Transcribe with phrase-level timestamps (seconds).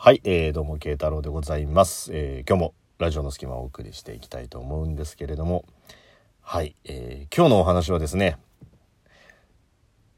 [0.00, 5.64] はい、えー、どうも慶太郎でございます、えー今日もラジオの隙間をお送りしていきたいと思うんですけれども。
[6.40, 8.38] はい、えー今日のお話はですね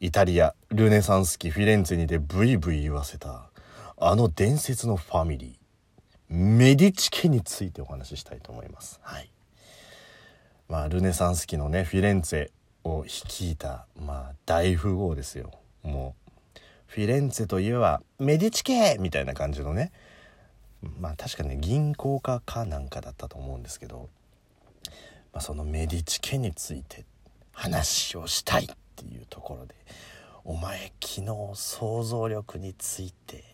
[0.00, 3.50] イタリアルネサンス期フィレンツェにてブイブイ言わせた
[3.96, 8.98] あの伝説のファミリーメディチ家についてお話ししたいと思います。
[9.04, 9.30] はい。
[10.68, 12.50] まあルネサンス期のねフィレンツェ
[12.82, 15.52] を率いたまあ大富豪ですよ。
[15.84, 16.27] もう
[16.88, 19.92] フィレンツェといえばメディチ家みたいな感じのね
[20.98, 24.08] まあ確かね銀行家かなんかだったと思うんですけど、
[25.32, 27.04] まあ、そのメディチ家について
[27.52, 29.74] 話をしたいっていうところで
[30.44, 33.44] 「お前昨日想像力について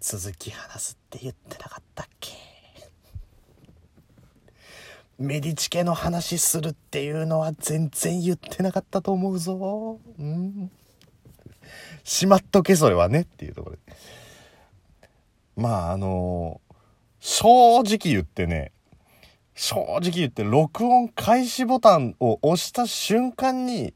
[0.00, 2.32] 続き話すって言ってなかったっけ?」
[5.18, 9.98] メディチ家の話するっていうのは全然言ってなかったと思うぞ。
[10.18, 10.70] うん。
[12.04, 13.82] しまっとけそれはねっていうところで。
[15.56, 16.60] まああの
[17.20, 18.72] 正直言ってね、
[19.54, 23.92] 正直言って録音開始ボタンを押した瞬間に、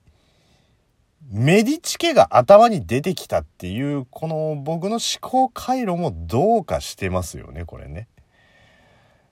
[1.31, 8.09] メディチ家が頭に出てきたっていう、この僕の思考回路もどうかしてますよね、これね。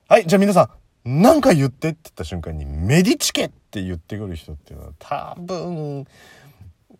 [0.07, 0.69] はい、じゃあ皆さ
[1.05, 6.05] ん、何か言ってって言った瞬間に、メディチ家って言ってくる人っていうのは多分、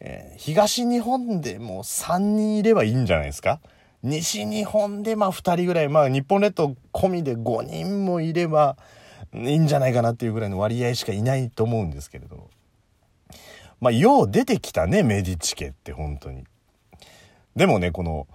[0.04, 3.62] えー東日本でもう3人いればいいんじゃないですか？
[4.04, 8.76] 西日本でまあ2人ぐらい、まあ日本列島込みで5人もいれば
[9.34, 12.50] いいんじゃないかなっていうぐらいの割合しかいないと思うんですけれど。
[13.80, 16.44] まあ、よう出てきたね、メディチ家って本当に。
[17.56, 18.28] でもね、この、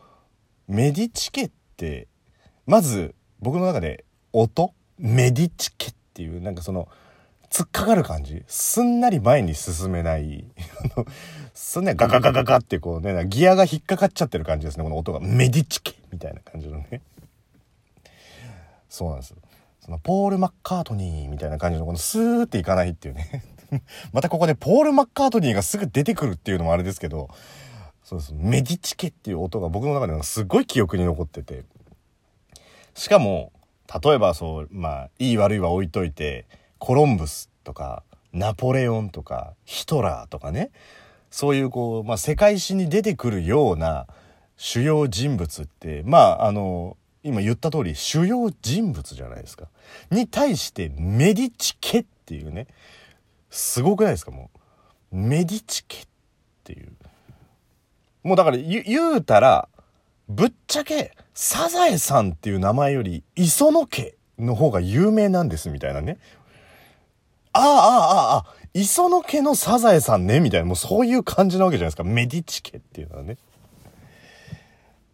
[0.67, 2.08] メディチ家って、
[2.67, 4.73] まず僕の中で音？
[4.98, 6.89] メディチ家っていう、なんかその、
[7.50, 10.44] 突っかかる感じすんなり前に進めない。
[11.55, 15.20] すんなりガガガガガってこうね、ギアが引っかかっちゃってる感じですね、この音が。
[15.20, 17.00] メディチ家みたいな感じのね。
[18.89, 19.34] そうなんです。
[19.80, 23.44] そのポール・マッカートニーみたいな感じのこのスーっていかないっていうね。
[24.13, 27.28] またここでポール・マッカートニーがすぐ出てくるっていうのもあれですけど、
[28.02, 28.34] そうです。
[28.34, 31.64] メディチ家っていう音が僕の中ではすごい記憶に残ってて。
[32.95, 33.52] しかも、
[34.02, 36.46] 例えばそう、まあ、いい悪いは置いといて、
[36.79, 40.70] コロンブスとか、ナポレオンとか、ヒトラーとかね、
[41.31, 44.07] そういうこう、まあ、世界史に出てくるような
[44.57, 49.69] 主要人物って、まあ、あの、今言った通り主要人物じゃないですか。
[50.11, 52.69] に対してメディチ家っていうね、
[53.51, 54.51] すごくないですかも
[55.13, 55.17] う。
[55.17, 56.07] メディチ家っ
[56.63, 56.93] ていう。
[58.23, 59.69] もうだから言言うたら、
[60.29, 66.19] ぶっちゃけ、サザエさんっていう名前より、磯野家の方が有名なんですみたいなね。
[67.56, 72.05] ああ、ああ、ああ、磯野家のサザエさんねみたいな、もうそういう感じなわけじゃないですか。
[72.05, 73.39] メディチ家っていうのはね。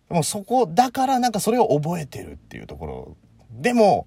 [0.08, 3.16] でもそこ、だからなんかそれを覚えてるっていうところ。
[3.50, 4.06] でも、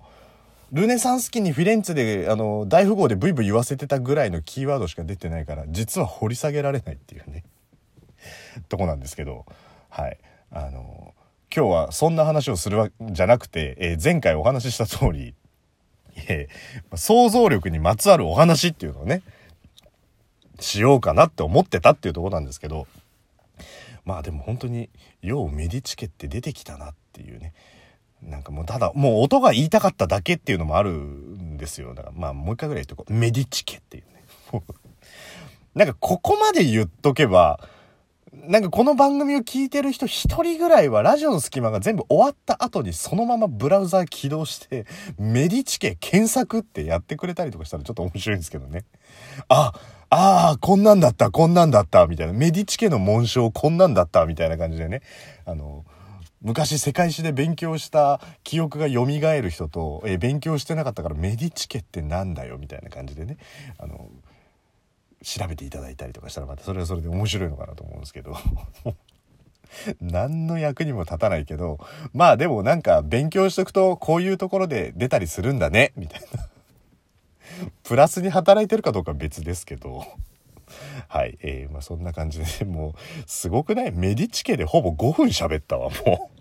[0.71, 7.43] ルネサンス期にフィレンツェで、あの、大富豪でブイブイ言わせてたぐらいのキーワードしか出てないから、実は掘り下げられないっていうね。
[8.69, 9.45] とこなんですけど、
[9.89, 10.17] はい。
[10.51, 11.13] あの、
[11.55, 15.33] 今日はそんな話をするわじゃなくて、えー前回お話しした通り、
[16.15, 19.21] えー想像力にまつわるお話っていうのをね、
[20.59, 22.87] しようかなって思ってたっていうとこなんですけど、
[24.05, 24.89] まあでも本当に、
[25.21, 27.53] ようメディチ家って出てきたなっていうね。
[28.21, 31.93] なんかもうただ、もう音が言いたかっただけっていうのもあるんですよ。
[31.93, 33.13] だからまあもう一回ぐらい言っとこう。
[33.13, 34.23] メディチ家っていうね。
[35.75, 37.59] なんかここまで言っとけば、
[38.43, 44.85] なんかこの番組を聞いてる人一人ぐらいはラジオの隙間が全部終わった後にそのままブラウザー起動して
[45.17, 48.83] メディチ家検索ってやってくれたりとかしたらちょっと面白いんですけどね。
[49.47, 49.73] あ、
[50.09, 52.33] ああ、こんなんだった、こんなんだった、みたいな。
[52.33, 55.01] メディチ家の紋章こんなんだった、みたいな感じでね。
[55.45, 55.85] あの、
[56.41, 63.37] 昔世界史で勉強した記憶が蘇る人と、え勉強してなかったからメディチ家ってなんだよ、みたいな感じでね。
[63.77, 64.09] あの、
[65.25, 68.37] 調べていただいたりとかしたらまたそれはそれで面白いのかなと思うんですけど。
[69.99, 71.79] 何の役にも立たないけど
[72.13, 76.47] まあでもなんか勉強しとくとこういうところで出たりするんだねみたいな。
[77.83, 80.05] プラスに働いてるかどうかは別ですけど。
[81.07, 81.37] はい。
[81.41, 82.93] えー、まあそんな感じでもう
[83.25, 83.91] すごくない？
[83.91, 86.31] メディチ家でほぼ5分喋ったわも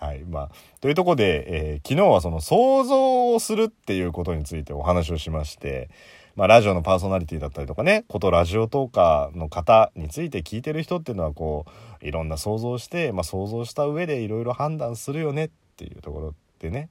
[0.00, 0.04] う。
[0.04, 0.20] はい。
[0.24, 5.88] まあ、というとこで、えー昨日はその想像をするっていうことについてお話をしまして、
[6.36, 11.64] まあ、ラジオのパーソナリティだったりとかね、ことラジオトーカーの方について聞いてる人っていうのはこ
[12.02, 16.90] う、いろんな想像して、まあ、想像した上でいろいろ判断するよねっていうところでね、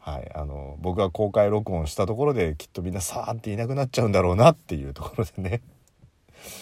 [0.00, 0.30] はい。
[0.34, 5.62] あの、僕が公開録音したところできっとみんなさーっていなくなっちゃうんだろうなっていうところでね。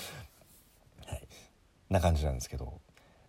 [1.06, 1.22] はい。
[1.88, 2.78] な感じなんですけど、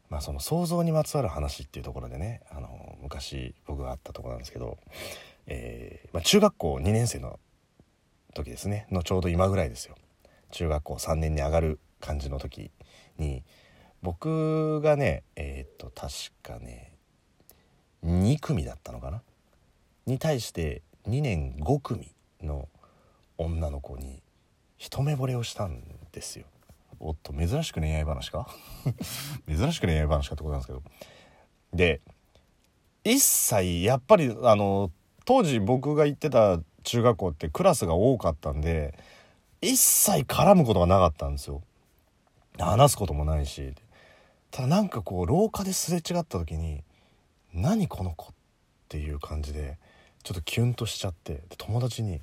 [0.10, 4.78] まあその想像にまつわる話っていうところでね、あの、昔僕があったとこなんですけど、
[5.46, 7.40] えーまあ、中学校2年生の
[8.34, 8.88] 時ですね。
[8.92, 9.96] のちょうど今ぐらいですよ。
[10.52, 12.72] 中学校3年に上がる感じの時
[13.18, 13.44] に。
[14.02, 16.94] 僕がねえっ、と確かね
[18.06, 19.22] 2組だったのかな？
[20.06, 22.70] に対して2年5組の
[23.38, 24.22] 女の子に
[24.78, 26.46] 一目惚れをしたんですよ。
[27.02, 28.48] おっと珍しく恋愛話か？
[29.48, 30.84] 珍しく恋愛話かってことなんですけど。
[31.74, 32.02] で
[33.04, 34.92] 一切やっぱりあの
[35.26, 36.60] 当時僕が行ってた
[36.90, 38.98] 中学校ってクラスが多かったんで
[39.62, 41.62] 一切絡むことがなかったんですよ。
[42.58, 43.74] 話すこともないし。
[44.52, 46.84] ただなんかこう廊下ですれ違った時に
[47.54, 48.34] 「何この子」っ
[48.88, 49.78] ていう感じで
[50.24, 52.22] ちょっとキュンとしちゃって友達に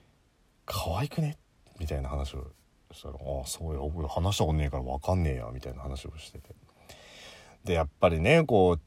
[0.64, 1.36] 「可愛くね?」
[1.78, 2.46] みたいな話を
[2.92, 6.54] したら「ああそうや俺話したことねえから分かんねえや」みたいな話をしてて。
[7.64, 8.80] でやっぱりねこう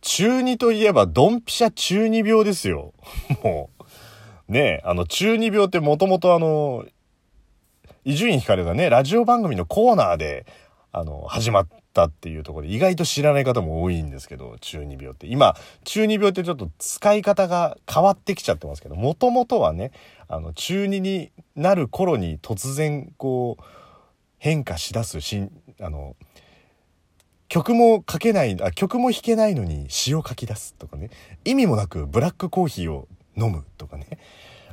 [0.00, 2.92] 中二といえばドンピシャ中二病ですよ。
[3.44, 3.75] もう。
[4.48, 6.84] ねあの中二病ってもともとあの
[8.04, 10.46] 伊集院光がねラジオ番組のコーナーで
[10.92, 15.26] あの始まったっていうところで意外と知らない方も多いんですけど中二病って。
[15.26, 19.90] 今中二病ってちょっと使い方が変わってきちゃってますけどもともとはね
[20.28, 23.64] あの中二になる頃に突然こう
[24.38, 25.48] 変化しだすし
[25.80, 26.16] あの
[27.48, 31.10] 曲も書けないあ曲も弾けないのに詩を書き出すとかね。
[31.44, 34.06] 意味もなくブラックコーヒーを飲むとかね。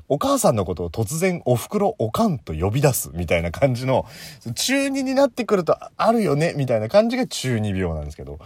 [0.09, 4.05] お母さんのことを突然お袋おかんと呼び出すみたいな感じの
[4.53, 8.39] 中二になってくるとあるよねみたいな感じが中二病なんですけど。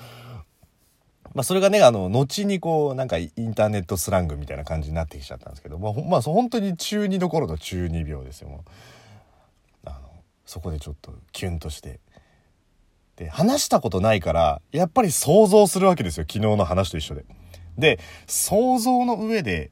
[1.33, 5.77] まあそれがねあの後にこうなんかインターネットスラングみたいな感じになってきちゃったんですけど。
[5.77, 8.49] まあ、まあ、本当に中二の頃の中二病ですよ。
[8.49, 8.63] も
[9.85, 9.99] うあの
[10.45, 11.99] そこでちょっとキュンとして。
[13.17, 16.25] で話したことないからやっぱり想像するわけですよ。
[16.27, 17.25] 昨日の話と一緒で。
[17.77, 19.71] で想像の上で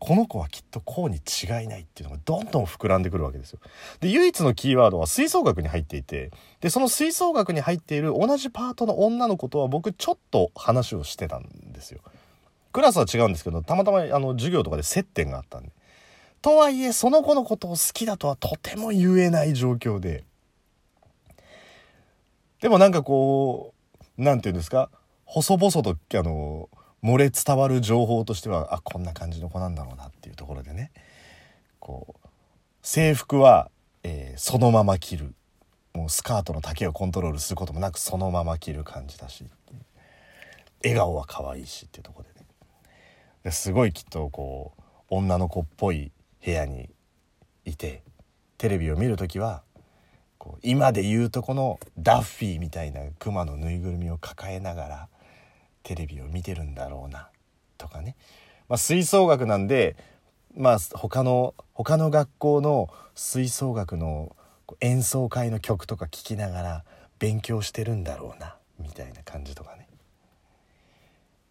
[0.00, 3.60] この子はきっとこうに違いないっていうのがどんどん膨らんでくるわけですよ。
[4.00, 6.30] で唯一のキーワードは吹奏楽に入っていて
[6.60, 12.00] でその吹奏楽に入っている同じパートの女の子とは僕ちょっと話をしてたんですよ。
[12.72, 15.70] クラスは違うんですけどたまたまあの授業とかで接点があったんで。
[16.42, 20.24] とはいえその子のことを好きだとはとても言えない状況で。
[22.60, 23.74] でもなんかこ
[24.18, 24.90] う、なんて言うんですか、
[25.24, 26.68] 細々と、あの、
[27.02, 30.90] 漏れ伝わる情報としては、あ、こんな感じの子なんだろうなっていうところでね、
[31.78, 32.28] こう、
[32.82, 33.70] 制服は、
[34.02, 35.34] えー、そのまま着る。
[35.92, 39.44] もうスカートの丈をコントロールすることもなくそのまま着る感じだし、
[40.82, 42.46] 笑顔は可愛いしっていうところでね。
[43.42, 46.12] ですごいきっとこう、女の子っぽい
[46.44, 46.90] 部屋に
[47.64, 48.02] いて、
[48.56, 49.62] テレビを見る時は、
[50.40, 55.08] こう今で言うとこのダッフィーみたいなクマのぬいぐるみを抱えながら
[55.82, 57.28] テレビを見てるんだろうな
[57.78, 58.16] とかね、
[58.68, 59.96] まあ、吹奏楽なんで
[60.56, 64.34] まあ他の他の学校の吹奏楽の
[64.80, 66.84] 演奏会の曲とか聴きながら
[67.18, 69.88] 勉強してるんだろうなみたいな感じとかね。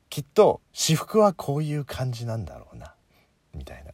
[0.10, 2.96] きっと私服はこういう感じなんだろうな
[3.54, 3.92] みたいな。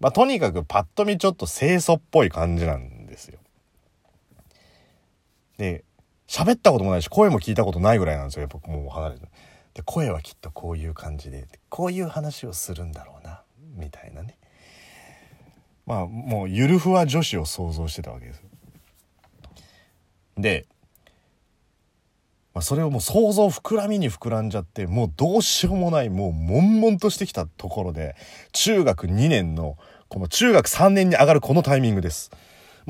[0.00, 3.38] まあ、とにかくパッと見ちょっと清楚っぽい感じなんですよ。
[5.58, 5.84] で、
[6.30, 8.42] 喋ったこともないし、声も聞いたことないぐらいなんですよ。
[8.42, 9.26] やっぱもう離れて。
[9.74, 13.42] で、声はきっとこういう感じで、こういう話をするんだろうな、
[13.74, 14.38] みたいなね。
[15.86, 18.44] まあ、もうゆるふわ女子を想像してたわけです。
[20.36, 20.66] で、
[22.54, 28.16] まあ、それをもう想像膨らみに膨らんじゃってもうどうしようもないもう悶々としてきたところで
[28.52, 29.76] 中学2年の
[30.08, 32.30] この中学3年に上がるこのタイミングです。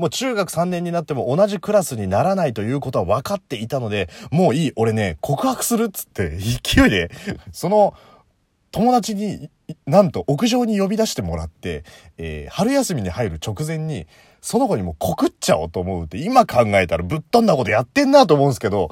[0.01, 7.11] もう中学3年になっても同じクラスにならないということは分かっていたので、もういい、俺ね、告白するっつって、勢いで、
[7.51, 7.93] その、
[8.71, 9.51] 友達に、
[9.85, 11.83] なんと屋上に呼び出してもらって、
[12.17, 14.07] えー、春休みに入る直前に、
[14.41, 18.89] その子にも告っちゃおうと思うって、今考えたらぶっ飛んだことやってんなと思うんですけど、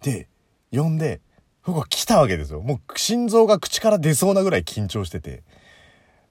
[0.00, 0.28] で、
[0.72, 1.20] 呼んで、
[1.66, 2.62] 僕は来たわけですよ。
[2.62, 5.42] もう心臓が口から出そうなぐらい緊張してて。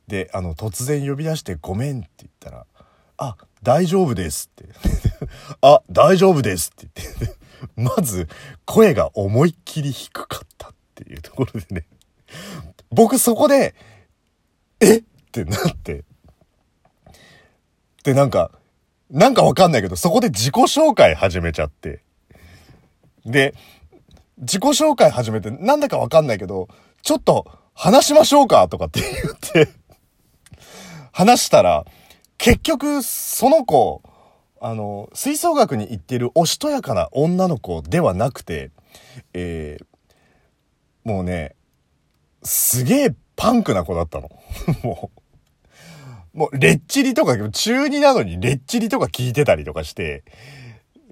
[0.08, 2.66] で、あの、突然呼び出してごめんって言ったら、
[3.22, 4.74] あ、大丈夫ですって。
[5.62, 7.36] あ、大丈夫ですって言って
[7.78, 8.28] まず、
[8.66, 11.86] 声が思いっきり低かったっていうところでね
[12.90, 13.76] 僕そこで、
[14.80, 16.04] えってなって。
[18.04, 18.52] で、なんか、
[19.12, 22.02] なんかわかんないけど、そこで自己紹介始めちゃって。
[23.24, 23.54] で、
[24.40, 26.70] 自己紹介始めて、なんだかわかんないけど、
[27.04, 29.02] ちょっと話しましょうかとかって
[29.54, 29.72] 言って
[31.12, 31.86] 話したら、
[32.42, 34.02] 結局、その子、
[34.60, 38.72] あの、吹奏楽に行っているおしとやかな女の子ではなくて、
[39.36, 39.86] えー、
[41.04, 41.56] もうね、
[42.42, 44.32] すげえパンクな子だったの。
[44.82, 45.12] も
[46.34, 50.24] う、もう、レッチリとか、中2なのにレッチリとか聞いてたりとかして、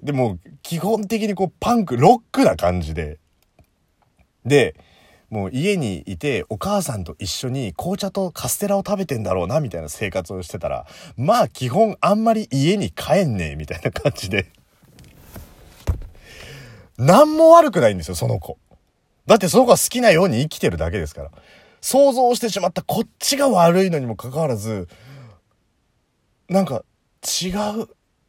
[0.02, 3.20] でも、基本的にこう、パンク、ロックな感じで。
[4.44, 4.74] で、
[5.30, 14.50] もう家にいてお母さんと一緒に紅茶とカステラを食べてんだろうなみたいな生活をしてたらまあ基本あんまり家に帰んねえみたいな感じで。
[16.98, 18.58] 何も悪くないんですよその子。
[19.26, 21.30] だってその子は好きなように生きてるだけですから。
[21.80, 24.88] 想像してしまったこっちが悪いのにもかかわらず
[26.48, 26.84] なんか
[27.22, 27.48] 違
[27.80, 27.88] う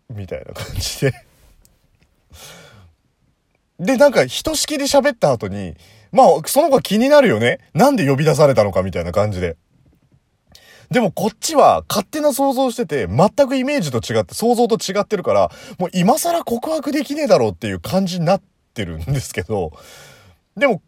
[0.10, 1.14] みたいな感じで。
[3.80, 5.76] でなんかひとしきり喋った後に
[6.12, 7.60] まあ、その子は気になるよね。
[7.74, 9.58] なんで呼び出されたのかみたいな感じで。
[10.90, 15.50] でもこっちは勝手な想像してて、全くイメージと違って、想像と違ってるから、
[15.80, 18.42] もう今更告白できねえだろうっていう感じになっ
[18.74, 19.72] てるんですけど、
[20.58, 20.82] でも、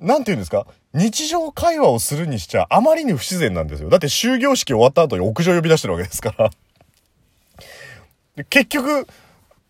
[0.00, 0.66] なんて言うんですか？
[0.92, 3.90] 日常会話をするにしちゃあまりに不自然なんですよ。
[3.90, 6.50] だって終業式終わった後に屋上呼び出してるわけですから。
[8.44, 9.06] 結局、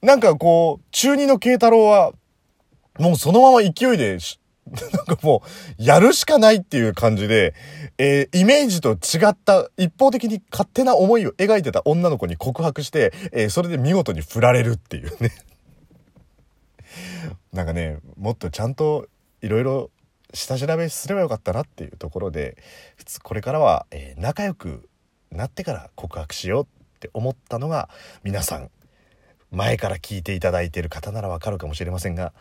[0.01, 2.13] なんかこう、中二の慶太郎は、
[2.99, 4.19] もうそのまま勢いで
[4.71, 5.43] なんかも
[5.79, 7.55] う、やるしかないっていう感じで、
[7.99, 15.33] えー、イメージと違った、一方的に勝手な思いを描いてた女の子に告白して、えー、それで見事に振られるっていうね。
[17.53, 19.09] なんかね、もっとちゃんと
[19.41, 19.91] いろいろ
[20.35, 22.57] 下調べすればよかったなっていうところで、
[22.97, 24.89] 普通これからは、えー、仲良く
[25.31, 26.67] なってから告白しようっ
[27.01, 27.89] て思ったのが、
[28.23, 28.71] 皆さん、
[29.51, 32.33] 前から聞いていただいている方ならわかるかもしれませんが、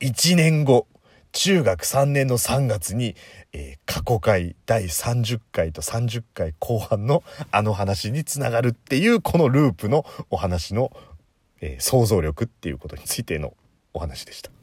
[0.00, 0.86] 1年後、
[1.34, 3.16] 中学3年の3月に、
[3.52, 10.92] えー、過去回第30回と30回後半のあの話につながるっていうこのループのお話の、
[11.60, 13.52] えー、想像力っていうことについての
[13.92, 14.53] お話でした。